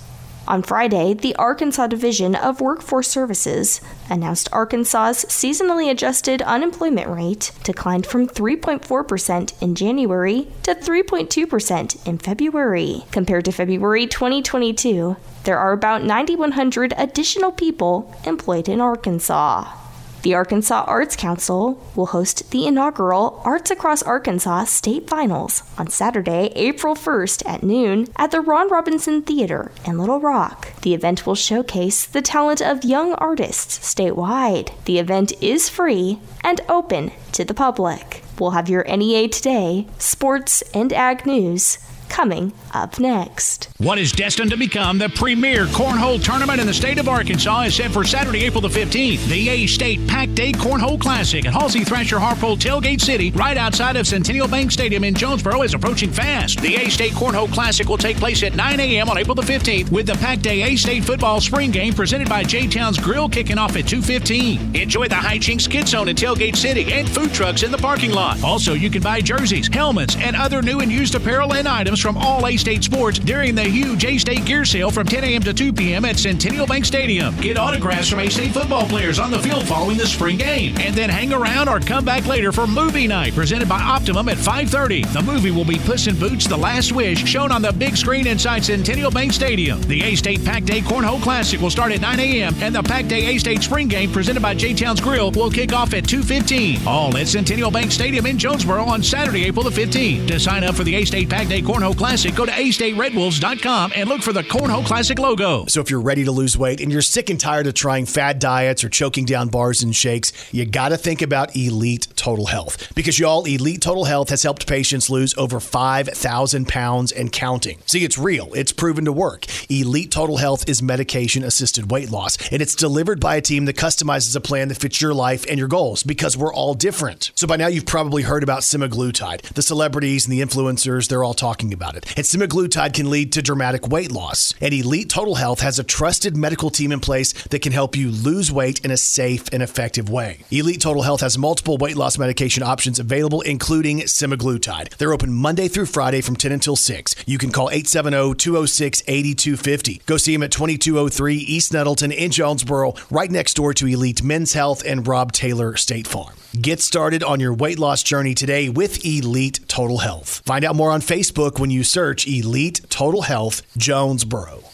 On 0.46 0.62
Friday, 0.62 1.14
the 1.14 1.34
Arkansas 1.36 1.86
Division 1.86 2.34
of 2.34 2.60
Workforce 2.60 3.08
Services 3.08 3.80
announced 4.10 4.50
Arkansas's 4.52 5.24
seasonally 5.24 5.90
adjusted 5.90 6.42
unemployment 6.42 7.08
rate 7.08 7.50
declined 7.62 8.06
from 8.06 8.28
3.4% 8.28 9.62
in 9.62 9.74
January 9.74 10.48
to 10.64 10.74
3.2% 10.74 12.06
in 12.06 12.18
February. 12.18 13.04
Compared 13.10 13.46
to 13.46 13.52
February 13.52 14.06
2022, 14.06 15.16
there 15.44 15.58
are 15.58 15.72
about 15.72 16.04
9,100 16.04 16.92
additional 16.98 17.50
people 17.50 18.14
employed 18.26 18.68
in 18.68 18.82
Arkansas. 18.82 19.83
The 20.24 20.32
Arkansas 20.32 20.84
Arts 20.86 21.16
Council 21.16 21.78
will 21.94 22.06
host 22.06 22.50
the 22.50 22.66
inaugural 22.66 23.42
Arts 23.44 23.70
Across 23.70 24.04
Arkansas 24.04 24.64
State 24.64 25.06
Finals 25.06 25.62
on 25.76 25.88
Saturday, 25.88 26.50
April 26.56 26.94
1st 26.94 27.46
at 27.46 27.62
noon 27.62 28.08
at 28.16 28.30
the 28.30 28.40
Ron 28.40 28.70
Robinson 28.70 29.20
Theater 29.20 29.70
in 29.84 29.98
Little 29.98 30.20
Rock. 30.20 30.80
The 30.80 30.94
event 30.94 31.26
will 31.26 31.34
showcase 31.34 32.06
the 32.06 32.22
talent 32.22 32.62
of 32.62 32.84
young 32.84 33.12
artists 33.12 33.78
statewide. 33.80 34.72
The 34.86 34.98
event 34.98 35.34
is 35.42 35.68
free 35.68 36.20
and 36.42 36.62
open 36.70 37.12
to 37.32 37.44
the 37.44 37.52
public. 37.52 38.22
We'll 38.40 38.52
have 38.52 38.70
your 38.70 38.84
NEA 38.84 39.28
Today, 39.28 39.86
sports, 39.98 40.62
and 40.72 40.90
ag 40.94 41.26
news 41.26 41.76
coming 42.08 42.52
up 42.72 42.98
next. 42.98 43.68
What 43.78 43.98
is 43.98 44.10
destined 44.10 44.50
to 44.50 44.56
become 44.56 44.98
the 44.98 45.10
premier 45.10 45.66
cornhole 45.66 46.22
tournament 46.22 46.60
in 46.60 46.66
the 46.66 46.72
state 46.74 46.98
of 46.98 47.08
Arkansas 47.08 47.62
is 47.62 47.76
set 47.76 47.90
for 47.90 48.02
Saturday, 48.02 48.44
April 48.44 48.62
the 48.62 48.68
15th. 48.68 49.26
The 49.28 49.48
A 49.50 49.66
State 49.66 50.06
Pack 50.08 50.32
Day 50.32 50.52
Cornhole 50.52 50.98
Classic 51.00 51.44
at 51.44 51.52
Halsey 51.52 51.84
Thrasher 51.84 52.18
Harpole 52.18 52.56
Tailgate 52.56 53.02
City, 53.02 53.30
right 53.32 53.58
outside 53.58 53.96
of 53.96 54.06
Centennial 54.06 54.48
Bank 54.48 54.72
Stadium 54.72 55.04
in 55.04 55.14
Jonesboro, 55.14 55.62
is 55.62 55.74
approaching 55.74 56.10
fast. 56.10 56.60
The 56.62 56.76
A 56.76 56.88
State 56.88 57.12
Cornhole 57.12 57.52
Classic 57.52 57.86
will 57.86 57.98
take 57.98 58.16
place 58.16 58.42
at 58.42 58.54
9 58.56 58.80
a.m. 58.80 59.10
on 59.10 59.18
April 59.18 59.34
the 59.34 59.42
15th 59.42 59.90
with 59.92 60.06
the 60.06 60.14
Pack 60.14 60.40
Day 60.40 60.62
A 60.62 60.76
State 60.76 61.04
Football 61.04 61.40
Spring 61.42 61.70
Game 61.70 61.92
presented 61.92 62.28
by 62.28 62.42
J 62.42 62.66
Town's 62.66 62.98
Grill 62.98 63.28
kicking 63.28 63.58
off 63.58 63.76
at 63.76 63.84
2.15. 63.84 64.80
Enjoy 64.80 65.06
the 65.06 65.14
High 65.14 65.34
Hijinks 65.34 65.62
Skid 65.62 65.88
Zone 65.88 66.08
at 66.08 66.14
Tailgate 66.14 66.54
City 66.54 66.92
and 66.92 67.08
food 67.08 67.32
trucks 67.32 67.64
in 67.64 67.72
the 67.72 67.78
parking 67.78 68.12
lot. 68.12 68.40
Also, 68.44 68.74
you 68.74 68.88
can 68.88 69.02
buy 69.02 69.20
jerseys, 69.20 69.66
helmets, 69.66 70.16
and 70.16 70.36
other 70.36 70.62
new 70.62 70.78
and 70.78 70.92
used 70.92 71.16
apparel 71.16 71.52
and 71.54 71.66
items 71.66 71.93
from 72.00 72.16
all 72.16 72.46
A 72.46 72.56
State 72.56 72.84
sports 72.84 73.18
during 73.18 73.54
the 73.54 73.64
huge 73.64 74.04
A 74.04 74.18
State 74.18 74.44
gear 74.44 74.64
sale 74.64 74.90
from 74.90 75.06
10 75.06 75.24
a.m. 75.24 75.42
to 75.42 75.52
2 75.52 75.72
p.m. 75.72 76.04
at 76.04 76.18
Centennial 76.18 76.66
Bank 76.66 76.84
Stadium. 76.84 77.34
Get 77.40 77.58
autographs 77.58 78.08
from 78.08 78.20
A 78.20 78.28
State 78.28 78.52
football 78.52 78.86
players 78.86 79.18
on 79.18 79.30
the 79.30 79.38
field 79.38 79.66
following 79.66 79.96
the 79.96 80.06
spring 80.06 80.36
game, 80.36 80.76
and 80.78 80.94
then 80.94 81.10
hang 81.10 81.32
around 81.32 81.68
or 81.68 81.80
come 81.80 82.04
back 82.04 82.26
later 82.26 82.52
for 82.52 82.66
movie 82.66 83.06
night 83.06 83.34
presented 83.34 83.68
by 83.68 83.80
Optimum 83.80 84.28
at 84.28 84.38
5:30. 84.38 85.12
The 85.12 85.22
movie 85.22 85.50
will 85.50 85.64
be 85.64 85.78
Puss 85.78 86.06
in 86.06 86.18
Boots: 86.18 86.46
The 86.46 86.56
Last 86.56 86.92
Wish, 86.92 87.24
shown 87.24 87.50
on 87.52 87.62
the 87.62 87.72
big 87.72 87.96
screen 87.96 88.26
inside 88.26 88.64
Centennial 88.64 89.10
Bank 89.10 89.32
Stadium. 89.32 89.80
The 89.82 90.02
A 90.02 90.14
State 90.14 90.44
Pack 90.44 90.64
Day 90.64 90.80
Cornhole 90.80 91.22
Classic 91.22 91.60
will 91.60 91.70
start 91.70 91.92
at 91.92 92.00
9 92.00 92.20
a.m. 92.20 92.54
and 92.60 92.74
the 92.74 92.82
Pack 92.82 93.06
Day 93.06 93.34
A 93.34 93.38
State 93.38 93.62
Spring 93.62 93.88
Game 93.88 94.12
presented 94.12 94.42
by 94.42 94.54
J 94.54 94.74
Town's 94.74 95.00
Grill 95.00 95.30
will 95.30 95.50
kick 95.50 95.72
off 95.72 95.94
at 95.94 96.04
2:15. 96.04 96.86
All 96.86 97.16
at 97.16 97.28
Centennial 97.28 97.70
Bank 97.70 97.92
Stadium 97.92 98.26
in 98.26 98.38
Jonesboro 98.38 98.84
on 98.84 99.02
Saturday, 99.02 99.44
April 99.44 99.64
the 99.64 99.70
15th. 99.70 100.26
To 100.28 100.40
sign 100.40 100.64
up 100.64 100.74
for 100.74 100.84
the 100.84 100.94
A 100.94 101.04
State 101.04 101.28
Pack 101.28 101.48
Day 101.48 101.62
Cornhole 101.84 101.98
Classic, 101.98 102.34
go 102.34 102.46
to 102.46 102.50
astateredwolves.com 102.50 103.92
and 103.94 104.08
look 104.08 104.22
for 104.22 104.32
the 104.32 104.42
Cornhole 104.42 104.86
Classic 104.86 105.18
logo. 105.18 105.66
So 105.66 105.82
if 105.82 105.90
you're 105.90 106.00
ready 106.00 106.24
to 106.24 106.32
lose 106.32 106.56
weight 106.56 106.80
and 106.80 106.90
you're 106.90 107.02
sick 107.02 107.28
and 107.28 107.38
tired 107.38 107.66
of 107.66 107.74
trying 107.74 108.06
fad 108.06 108.38
diets 108.38 108.82
or 108.84 108.88
choking 108.88 109.26
down 109.26 109.48
bars 109.48 109.82
and 109.82 109.94
shakes, 109.94 110.32
you 110.50 110.64
got 110.64 110.88
to 110.88 110.96
think 110.96 111.20
about 111.20 111.54
Elite 111.54 112.08
Total 112.16 112.46
Health 112.46 112.90
because 112.94 113.18
y'all, 113.18 113.44
Elite 113.44 113.82
Total 113.82 114.04
Health 114.04 114.30
has 114.30 114.42
helped 114.42 114.66
patients 114.66 115.10
lose 115.10 115.36
over 115.36 115.60
5,000 115.60 116.66
pounds 116.66 117.12
and 117.12 117.30
counting. 117.30 117.78
See, 117.84 118.02
it's 118.02 118.16
real. 118.16 118.48
It's 118.54 118.72
proven 118.72 119.04
to 119.04 119.12
work. 119.12 119.44
Elite 119.70 120.10
Total 120.10 120.38
Health 120.38 120.66
is 120.66 120.80
medication 120.80 121.44
assisted 121.44 121.90
weight 121.90 122.10
loss 122.10 122.38
and 122.50 122.62
it's 122.62 122.74
delivered 122.74 123.20
by 123.20 123.36
a 123.36 123.42
team 123.42 123.66
that 123.66 123.76
customizes 123.76 124.34
a 124.34 124.40
plan 124.40 124.68
that 124.68 124.76
fits 124.76 125.02
your 125.02 125.12
life 125.12 125.44
and 125.50 125.58
your 125.58 125.68
goals 125.68 126.02
because 126.02 126.34
we're 126.34 126.54
all 126.54 126.72
different. 126.72 127.30
So 127.34 127.46
by 127.46 127.56
now 127.56 127.66
you've 127.66 127.84
probably 127.84 128.22
heard 128.22 128.42
about 128.42 128.60
semaglutide. 128.60 129.42
The 129.52 129.60
celebrities 129.60 130.24
and 130.24 130.32
the 130.32 130.40
influencers, 130.40 131.08
they're 131.08 131.22
all 131.22 131.34
talking 131.34 131.73
about 131.74 131.96
it. 131.96 132.06
And 132.16 132.24
semaglutide 132.24 132.94
can 132.94 133.10
lead 133.10 133.32
to 133.32 133.42
dramatic 133.42 133.86
weight 133.88 134.10
loss. 134.10 134.54
And 134.60 134.72
Elite 134.72 135.10
Total 135.10 135.34
Health 135.34 135.60
has 135.60 135.78
a 135.78 135.84
trusted 135.84 136.36
medical 136.36 136.70
team 136.70 136.92
in 136.92 137.00
place 137.00 137.34
that 137.48 137.60
can 137.60 137.72
help 137.72 137.94
you 137.94 138.10
lose 138.10 138.50
weight 138.50 138.82
in 138.84 138.90
a 138.90 138.96
safe 138.96 139.48
and 139.52 139.62
effective 139.62 140.08
way. 140.08 140.38
Elite 140.50 140.80
Total 140.80 141.02
Health 141.02 141.20
has 141.20 141.36
multiple 141.36 141.76
weight 141.76 141.96
loss 141.96 142.16
medication 142.16 142.62
options 142.62 142.98
available, 142.98 143.42
including 143.42 144.00
semaglutide. 144.00 144.96
They're 144.96 145.12
open 145.12 145.32
Monday 145.32 145.68
through 145.68 145.86
Friday 145.86 146.22
from 146.22 146.36
10 146.36 146.52
until 146.52 146.76
6. 146.76 147.14
You 147.26 147.36
can 147.36 147.52
call 147.52 147.68
870 147.70 148.34
206 148.34 149.02
8250. 149.06 150.02
Go 150.06 150.16
see 150.16 150.32
them 150.32 150.42
at 150.42 150.52
2203 150.52 151.36
East 151.36 151.72
Nettleton 151.72 152.12
in 152.12 152.30
Jonesboro, 152.30 152.94
right 153.10 153.30
next 153.30 153.54
door 153.54 153.74
to 153.74 153.86
Elite 153.86 154.22
Men's 154.22 154.52
Health 154.52 154.82
and 154.86 155.06
Rob 155.06 155.32
Taylor 155.32 155.76
State 155.76 156.06
Farm. 156.06 156.34
Get 156.60 156.80
started 156.80 157.24
on 157.24 157.40
your 157.40 157.52
weight 157.52 157.80
loss 157.80 158.04
journey 158.04 158.32
today 158.32 158.68
with 158.68 159.04
Elite 159.04 159.58
Total 159.66 159.98
Health. 159.98 160.40
Find 160.46 160.64
out 160.64 160.76
more 160.76 160.92
on 160.92 161.00
Facebook 161.00 161.58
when 161.64 161.70
you 161.70 161.82
search 161.82 162.26
Elite 162.28 162.82
Total 162.90 163.22
Health 163.22 163.62
Jonesboro. 163.78 164.73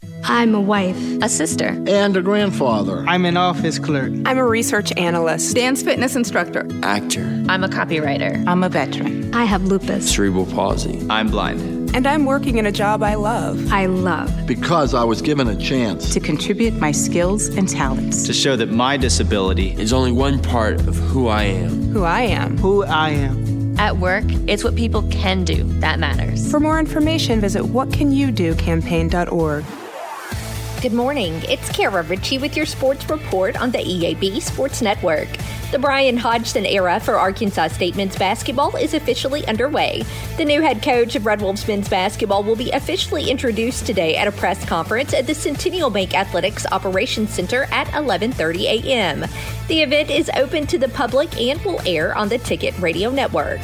I'm 0.23 0.53
a 0.55 0.61
wife, 0.61 0.97
a 1.21 1.29
sister, 1.29 1.69
and 1.87 2.15
a 2.15 2.21
grandfather. 2.21 3.03
I'm 3.07 3.25
an 3.25 3.37
office 3.37 3.79
clerk. 3.79 4.11
I'm 4.25 4.37
a 4.37 4.45
research 4.45 4.91
analyst, 4.97 5.55
dance 5.55 5.81
fitness 5.81 6.15
instructor, 6.15 6.67
actor. 6.83 7.23
I'm 7.49 7.63
a 7.63 7.67
copywriter. 7.67 8.45
I'm 8.47 8.63
a 8.63 8.69
veteran. 8.69 9.33
I 9.33 9.45
have 9.45 9.63
lupus, 9.63 10.13
cerebral 10.13 10.45
palsy. 10.45 11.03
I'm 11.09 11.29
blind. 11.29 11.95
And 11.95 12.05
I'm 12.07 12.25
working 12.25 12.57
in 12.57 12.65
a 12.65 12.71
job 12.71 13.03
I 13.03 13.15
love. 13.15 13.69
I 13.71 13.87
love. 13.87 14.31
Because 14.47 14.93
I 14.93 15.03
was 15.03 15.21
given 15.21 15.47
a 15.47 15.57
chance 15.57 16.13
to 16.13 16.19
contribute 16.21 16.73
my 16.75 16.91
skills 16.91 17.47
and 17.47 17.67
talents. 17.67 18.25
To 18.27 18.33
show 18.33 18.55
that 18.55 18.69
my 18.69 18.95
disability 18.97 19.71
is 19.73 19.91
only 19.91 20.11
one 20.13 20.41
part 20.41 20.79
of 20.87 20.95
who 20.95 21.27
I 21.27 21.43
am. 21.43 21.91
Who 21.91 22.03
I 22.03 22.21
am. 22.21 22.57
Who 22.59 22.83
I 22.85 23.09
am. 23.09 23.75
At 23.77 23.97
work, 23.97 24.23
it's 24.47 24.63
what 24.63 24.75
people 24.75 25.01
can 25.09 25.43
do 25.43 25.63
that 25.79 25.99
matters. 25.99 26.49
For 26.51 26.59
more 26.59 26.79
information, 26.79 27.41
visit 27.41 27.63
whatcanyoudocampaign.org. 27.63 29.65
Good 30.81 30.93
morning. 30.93 31.39
It's 31.47 31.69
Kara 31.69 32.01
Ritchie 32.01 32.39
with 32.39 32.57
your 32.57 32.65
sports 32.65 33.07
report 33.07 33.55
on 33.55 33.69
the 33.69 33.77
EAB 33.77 34.41
Sports 34.41 34.81
Network. 34.81 35.29
The 35.71 35.77
Bryan 35.77 36.17
Hodgson 36.17 36.65
era 36.65 36.99
for 36.99 37.19
Arkansas 37.19 37.67
State 37.67 37.95
men's 37.95 38.15
basketball 38.15 38.75
is 38.75 38.95
officially 38.95 39.45
underway. 39.45 40.03
The 40.37 40.45
new 40.45 40.59
head 40.59 40.81
coach 40.81 41.15
of 41.15 41.27
Red 41.27 41.39
Wolves 41.39 41.67
men's 41.67 41.87
basketball 41.87 42.41
will 42.41 42.55
be 42.55 42.71
officially 42.71 43.29
introduced 43.29 43.85
today 43.85 44.15
at 44.17 44.27
a 44.27 44.31
press 44.31 44.65
conference 44.65 45.13
at 45.13 45.27
the 45.27 45.35
Centennial 45.35 45.91
Bank 45.91 46.15
Athletics 46.15 46.65
Operations 46.71 47.29
Center 47.29 47.65
at 47.65 47.85
11:30 47.89 48.63
a.m. 48.63 49.19
The 49.67 49.83
event 49.83 50.09
is 50.09 50.31
open 50.35 50.65
to 50.65 50.79
the 50.79 50.89
public 50.89 51.39
and 51.39 51.63
will 51.63 51.79
air 51.85 52.17
on 52.17 52.27
the 52.27 52.39
Ticket 52.39 52.75
Radio 52.79 53.11
Network. 53.11 53.61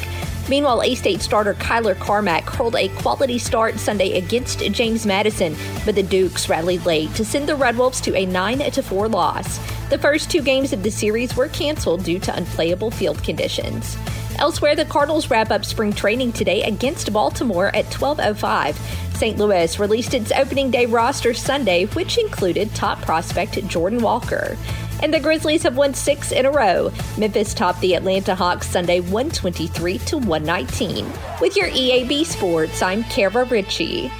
Meanwhile, 0.48 0.82
A 0.82 0.94
State 0.94 1.20
starter 1.20 1.54
Kyler 1.54 1.98
Carmack 1.98 2.44
hurled 2.44 2.76
a 2.76 2.88
quality 2.88 3.38
start 3.38 3.78
Sunday 3.78 4.16
against 4.16 4.60
James 4.60 5.04
Madison, 5.04 5.54
but 5.84 5.94
the 5.94 6.02
Dukes 6.02 6.48
rallied 6.48 6.86
late 6.86 7.14
to 7.16 7.24
send 7.24 7.48
the 7.48 7.54
Red 7.56 7.76
Wolves 7.76 8.00
to 8.02 8.16
a 8.16 8.24
9 8.24 8.70
4 8.70 9.08
loss. 9.08 9.58
The 9.90 9.98
first 9.98 10.30
two 10.30 10.40
games 10.40 10.72
of 10.72 10.82
the 10.82 10.90
series 10.90 11.36
were 11.36 11.48
canceled 11.48 12.04
due 12.04 12.18
to 12.20 12.34
unplayable 12.34 12.90
field 12.90 13.22
conditions. 13.22 13.96
Elsewhere, 14.38 14.76
the 14.76 14.84
Cardinals 14.84 15.30
wrap 15.30 15.50
up 15.50 15.64
spring 15.64 15.92
training 15.92 16.32
today 16.32 16.62
against 16.62 17.12
Baltimore 17.12 17.74
at 17.74 17.90
12:05. 17.90 18.76
St. 19.16 19.36
Louis 19.36 19.78
released 19.78 20.14
its 20.14 20.30
opening 20.30 20.70
day 20.70 20.86
roster 20.86 21.34
Sunday, 21.34 21.86
which 21.86 22.18
included 22.18 22.72
top 22.74 23.02
prospect 23.02 23.66
Jordan 23.66 24.00
Walker. 24.00 24.56
And 25.02 25.14
the 25.14 25.20
Grizzlies 25.20 25.62
have 25.62 25.76
won 25.76 25.94
six 25.94 26.32
in 26.32 26.44
a 26.44 26.50
row. 26.50 26.90
Memphis 27.16 27.54
topped 27.54 27.80
the 27.80 27.94
Atlanta 27.94 28.34
Hawks 28.34 28.68
Sunday 28.68 29.00
123 29.00 29.98
to 29.98 30.18
119. 30.18 31.06
With 31.40 31.56
your 31.56 31.68
EAB 31.68 32.24
Sports, 32.24 32.82
I'm 32.82 33.04
Kara 33.04 33.44
Ritchie. 33.44 34.10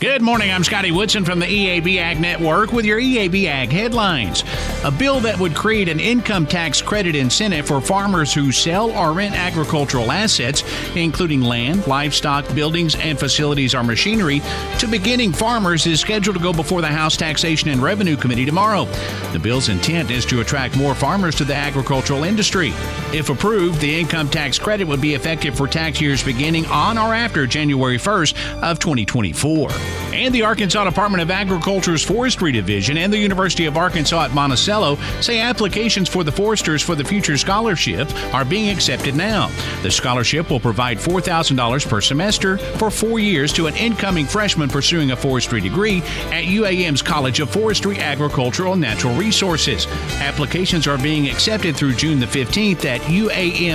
Good 0.00 0.22
morning. 0.22 0.50
I'm 0.50 0.64
Scotty 0.64 0.90
Woodson 0.90 1.24
from 1.24 1.38
the 1.38 1.46
EAB 1.46 1.98
Ag 1.98 2.20
Network 2.20 2.72
with 2.72 2.84
your 2.84 3.00
EAB 3.00 3.46
Ag 3.46 3.70
headlines. 3.70 4.42
a 4.84 4.90
bill 4.90 5.18
that 5.20 5.38
would 5.38 5.54
create 5.54 5.88
an 5.88 5.98
income 5.98 6.46
tax 6.46 6.82
credit 6.82 7.14
incentive 7.14 7.66
for 7.66 7.80
farmers 7.80 8.34
who 8.34 8.52
sell 8.52 8.90
or 8.90 9.12
rent 9.12 9.34
agricultural 9.34 10.12
assets, 10.12 10.62
including 10.94 11.40
land, 11.40 11.86
livestock, 11.86 12.46
buildings, 12.54 12.96
and 12.96 13.18
facilities 13.18 13.74
or 13.74 13.82
machinery, 13.82 14.42
to 14.78 14.86
beginning 14.86 15.32
farmers 15.32 15.86
is 15.86 16.00
scheduled 16.00 16.36
to 16.36 16.42
go 16.42 16.52
before 16.52 16.82
the 16.82 16.88
House 16.88 17.16
Taxation 17.16 17.70
and 17.70 17.82
Revenue 17.82 18.16
Committee 18.16 18.44
tomorrow. 18.44 18.84
The 19.32 19.38
bill's 19.38 19.70
intent 19.70 20.10
is 20.10 20.26
to 20.26 20.40
attract 20.40 20.76
more 20.76 20.94
farmers 20.94 21.36
to 21.36 21.44
the 21.44 21.54
agricultural 21.54 22.24
industry. 22.24 22.72
If 23.12 23.30
approved, 23.30 23.80
the 23.80 24.00
income 24.00 24.28
tax 24.28 24.58
credit 24.58 24.86
would 24.86 25.00
be 25.00 25.14
effective 25.14 25.56
for 25.56 25.66
tax 25.66 26.00
years 26.00 26.22
beginning 26.22 26.66
on 26.66 26.98
or 26.98 27.14
after 27.14 27.46
January 27.46 27.96
1st 27.96 28.60
of 28.60 28.78
2024. 28.80 29.70
And 30.14 30.32
the 30.32 30.42
Arkansas 30.42 30.84
Department 30.84 31.22
of 31.22 31.30
Agriculture's 31.32 32.04
Forestry 32.04 32.52
Division 32.52 32.96
and 32.96 33.12
the 33.12 33.18
University 33.18 33.66
of 33.66 33.76
Arkansas 33.76 34.26
at 34.26 34.32
Monticello 34.32 34.96
say 35.20 35.40
applications 35.40 36.08
for 36.08 36.22
the 36.22 36.30
Foresters 36.30 36.82
for 36.82 36.94
the 36.94 37.02
Future 37.02 37.36
Scholarship 37.36 38.08
are 38.32 38.44
being 38.44 38.70
accepted 38.70 39.16
now. 39.16 39.50
The 39.82 39.90
scholarship 39.90 40.50
will 40.50 40.60
provide 40.60 40.98
$4,000 40.98 41.88
per 41.88 42.00
semester 42.00 42.58
for 42.58 42.92
four 42.92 43.18
years 43.18 43.52
to 43.54 43.66
an 43.66 43.74
incoming 43.74 44.26
freshman 44.26 44.68
pursuing 44.68 45.10
a 45.10 45.16
forestry 45.16 45.60
degree 45.60 45.98
at 46.30 46.44
UAM's 46.44 47.02
College 47.02 47.40
of 47.40 47.50
Forestry, 47.50 47.98
Agricultural, 47.98 48.74
and 48.74 48.82
Natural 48.82 49.16
Resources. 49.16 49.88
Applications 50.20 50.86
are 50.86 50.98
being 50.98 51.28
accepted 51.28 51.74
through 51.76 51.94
June 51.94 52.20
the 52.20 52.26
15th 52.26 52.84
at 52.84 53.00
uamont.edu. 53.00 53.74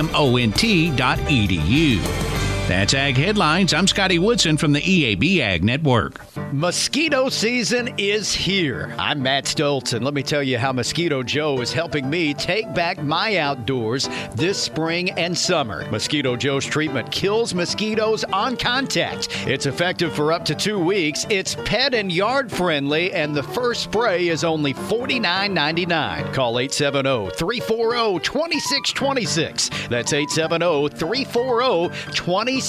That's 2.70 2.94
Ag 2.94 3.16
Headlines. 3.16 3.74
I'm 3.74 3.88
Scotty 3.88 4.20
Woodson 4.20 4.56
from 4.56 4.72
the 4.72 4.80
EAB 4.80 5.40
Ag 5.40 5.64
Network. 5.64 6.20
Mosquito 6.52 7.28
season 7.28 7.92
is 7.98 8.32
here. 8.32 8.94
I'm 8.96 9.20
Matt 9.20 9.46
Stoltz, 9.46 9.92
and 9.92 10.04
let 10.04 10.14
me 10.14 10.22
tell 10.22 10.42
you 10.42 10.56
how 10.56 10.70
Mosquito 10.70 11.24
Joe 11.24 11.60
is 11.62 11.72
helping 11.72 12.08
me 12.08 12.32
take 12.32 12.72
back 12.72 13.02
my 13.02 13.38
outdoors 13.38 14.08
this 14.36 14.56
spring 14.56 15.10
and 15.18 15.36
summer. 15.36 15.84
Mosquito 15.90 16.36
Joe's 16.36 16.64
treatment 16.64 17.10
kills 17.10 17.54
mosquitoes 17.54 18.22
on 18.22 18.56
contact. 18.56 19.28
It's 19.48 19.66
effective 19.66 20.14
for 20.14 20.32
up 20.32 20.44
to 20.44 20.54
two 20.54 20.78
weeks. 20.78 21.26
It's 21.28 21.56
pet 21.64 21.92
and 21.92 22.12
yard 22.12 22.52
friendly, 22.52 23.12
and 23.12 23.34
the 23.34 23.42
first 23.42 23.82
spray 23.82 24.28
is 24.28 24.44
only 24.44 24.74
$49.99. 24.74 26.32
Call 26.32 26.60
870 26.60 27.30
340 27.34 28.20
2626. 28.20 29.70
That's 29.88 30.12
870 30.12 30.88
340 30.96 31.88
2626, 32.12 32.59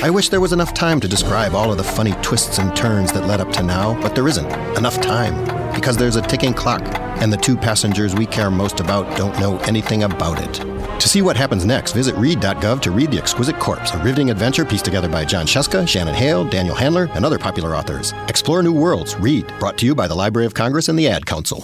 I 0.02 0.10
wish 0.10 0.28
there 0.28 0.40
was 0.40 0.52
enough 0.52 0.74
time 0.74 1.00
to 1.00 1.08
describe 1.08 1.54
all 1.54 1.70
of 1.70 1.78
the 1.78 1.84
funny 1.84 2.12
twists 2.22 2.58
and 2.58 2.74
turns 2.76 3.12
that 3.12 3.26
led 3.26 3.40
up 3.40 3.50
to 3.52 3.62
now, 3.62 4.00
but 4.00 4.14
there 4.14 4.28
isn't 4.28 4.50
enough 4.76 5.00
time 5.00 5.63
because 5.74 5.96
there's 5.96 6.16
a 6.16 6.22
ticking 6.22 6.54
clock 6.54 6.82
and 7.20 7.32
the 7.32 7.36
two 7.36 7.56
passengers 7.56 8.14
we 8.14 8.26
care 8.26 8.50
most 8.50 8.80
about 8.80 9.16
don't 9.16 9.38
know 9.38 9.58
anything 9.60 10.04
about 10.04 10.40
it. 10.40 10.74
To 11.00 11.08
see 11.08 11.22
what 11.22 11.36
happens 11.36 11.64
next, 11.64 11.92
visit 11.92 12.14
read.gov 12.16 12.80
to 12.80 12.90
read 12.90 13.10
The 13.10 13.18
Exquisite 13.18 13.58
Corpse, 13.58 13.92
a 13.92 13.98
riveting 13.98 14.30
adventure 14.30 14.64
pieced 14.64 14.84
together 14.84 15.08
by 15.08 15.24
Jon 15.24 15.46
Scieszka, 15.46 15.86
Shannon 15.86 16.14
Hale, 16.14 16.44
Daniel 16.44 16.74
Handler, 16.74 17.08
and 17.14 17.24
other 17.24 17.38
popular 17.38 17.74
authors. 17.74 18.12
Explore 18.28 18.62
new 18.62 18.72
worlds. 18.72 19.16
Read, 19.16 19.46
brought 19.58 19.76
to 19.78 19.86
you 19.86 19.94
by 19.94 20.06
the 20.06 20.14
Library 20.14 20.46
of 20.46 20.54
Congress 20.54 20.88
and 20.88 20.98
the 20.98 21.08
Ad 21.08 21.26
Council. 21.26 21.62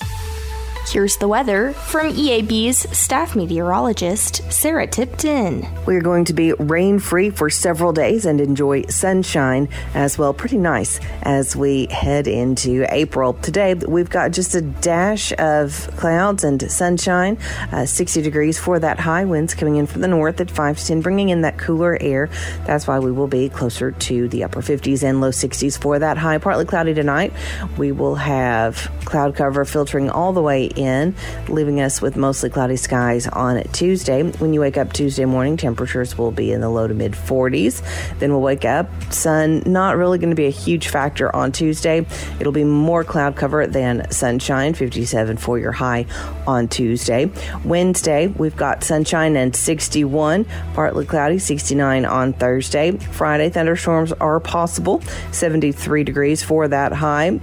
Here's 0.87 1.19
the 1.19 1.29
weather 1.29 1.73
from 1.73 2.13
EAB's 2.13 2.79
staff 2.99 3.37
meteorologist, 3.37 4.51
Sarah 4.51 4.89
Tipton. 4.89 5.69
We're 5.87 6.01
going 6.01 6.25
to 6.25 6.33
be 6.33 6.53
rain 6.55 6.99
free 6.99 7.31
for 7.31 7.49
several 7.49 7.93
days 7.93 8.25
and 8.25 8.41
enjoy 8.41 8.87
sunshine 8.87 9.69
as 9.95 10.19
well. 10.19 10.35
Pretty 10.35 10.59
nice 10.59 10.99
as 11.23 11.55
we 11.55 11.87
head 11.87 12.27
into 12.27 12.87
April. 12.93 13.35
Today, 13.35 13.75
we've 13.75 14.11
got 14.11 14.33
just 14.33 14.57
a 14.57 14.63
dash 14.63 15.33
of 15.39 15.89
clouds 15.97 16.43
and 16.43 16.71
sunshine, 16.73 17.39
uh, 17.71 17.87
60 17.87 18.23
degrees 18.23 18.59
for 18.59 18.81
that 18.81 18.99
high 18.99 19.25
winds 19.25 19.55
coming 19.55 19.77
in 19.77 19.87
from 19.87 20.01
the 20.01 20.09
north 20.09 20.41
at 20.41 20.51
5 20.51 20.79
to 20.79 20.87
10, 20.87 21.03
bringing 21.03 21.29
in 21.29 21.43
that 21.43 21.57
cooler 21.57 21.99
air. 22.01 22.31
That's 22.67 22.89
why 22.89 22.99
we 22.99 23.13
will 23.13 23.29
be 23.29 23.49
closer 23.49 23.93
to 23.93 24.29
the 24.29 24.43
upper 24.43 24.61
50s 24.61 25.05
and 25.05 25.21
low 25.21 25.31
60s 25.31 25.79
for 25.79 26.01
that 26.01 26.19
high. 26.19 26.39
Partly 26.39 26.65
cloudy 26.65 26.95
tonight. 26.95 27.33
We 27.79 27.93
will 27.93 28.17
have 28.17 28.91
cloud 29.05 29.37
cover 29.37 29.65
filtering 29.65 30.11
all 30.11 30.33
the 30.33 30.43
way 30.43 30.70
in, 30.77 31.15
leaving 31.49 31.81
us 31.81 32.01
with 32.01 32.17
mostly 32.17 32.51
cloudy 32.51 32.77
skies 32.77 33.27
on 33.29 33.63
Tuesday. 33.73 34.23
When 34.23 34.53
you 34.53 34.61
wake 34.61 34.77
up 34.77 34.93
Tuesday 34.93 35.25
morning, 35.25 35.57
temperatures 35.57 36.17
will 36.17 36.31
be 36.31 36.53
in 36.53 36.61
the 36.61 36.69
low 36.69 36.87
to 36.87 36.95
mid 36.95 37.13
40s. 37.13 37.83
Then 38.19 38.31
we'll 38.33 38.41
wake 38.41 38.65
up, 38.65 38.89
sun 39.13 39.63
not 39.67 39.97
really 39.97 40.19
going 40.19 40.31
to 40.31 40.37
be 40.37 40.47
a 40.47 40.51
huge 40.51 40.89
factor 40.89 41.35
on 41.35 41.53
Tuesday. 41.53 42.07
It'll 42.39 42.53
be 42.53 42.65
more 42.65 43.05
cloud 43.05 43.37
cover 43.37 43.67
than 43.67 44.11
sunshine, 44.11 44.75
57 44.75 45.37
for 45.37 45.59
your 45.59 45.73
high 45.73 46.07
on 46.47 46.69
Tuesday. 46.69 47.31
Wednesday, 47.65 48.29
we've 48.29 48.57
got 48.57 48.85
sunshine 48.85 49.37
and 49.37 49.55
61, 49.55 50.47
partly 50.75 51.05
cloudy, 51.05 51.39
69 51.39 52.05
on 52.05 52.33
Thursday. 52.33 52.93
Friday, 52.97 53.51
thunderstorms 53.51 54.13
are 54.13 54.41
possible, 54.41 55.03
73 55.33 56.05
degrees 56.05 56.43
for 56.43 56.69
that 56.69 56.93
high. 56.93 57.41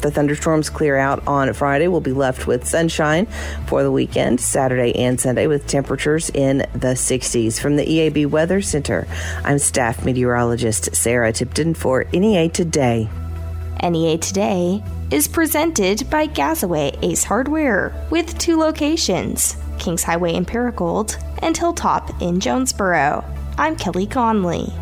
The 0.00 0.10
thunderstorms 0.10 0.70
clear 0.70 0.96
out 0.96 1.26
on 1.26 1.52
Friday. 1.52 1.88
We'll 1.88 2.00
be 2.00 2.12
left 2.12 2.46
with 2.46 2.66
sunshine 2.66 3.26
for 3.66 3.82
the 3.82 3.92
weekend, 3.92 4.40
Saturday 4.40 4.96
and 4.96 5.20
Sunday, 5.20 5.46
with 5.46 5.66
temperatures 5.66 6.30
in 6.30 6.58
the 6.72 6.94
60s. 6.94 7.60
From 7.60 7.76
the 7.76 7.84
EAB 7.84 8.26
Weather 8.26 8.62
Center, 8.62 9.06
I'm 9.44 9.58
staff 9.58 10.04
meteorologist 10.04 10.94
Sarah 10.94 11.32
Tipton 11.32 11.74
for 11.74 12.04
NEA 12.12 12.48
Today. 12.48 13.08
NEA 13.82 14.18
Today 14.18 14.82
is 15.10 15.28
presented 15.28 16.08
by 16.10 16.26
Gazaway 16.26 16.98
Ace 17.02 17.24
Hardware 17.24 18.06
with 18.10 18.38
two 18.38 18.56
locations 18.56 19.56
Kings 19.78 20.02
Highway 20.02 20.34
in 20.34 20.44
Paragould 20.44 21.16
and 21.42 21.56
Hilltop 21.56 22.22
in 22.22 22.38
Jonesboro. 22.38 23.24
I'm 23.58 23.76
Kelly 23.76 24.06
Connelly. 24.06 24.72